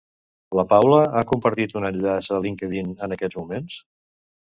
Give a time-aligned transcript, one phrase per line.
[0.59, 3.83] La Paula ha compartit un enllaç a LinkedIn en aquests moments?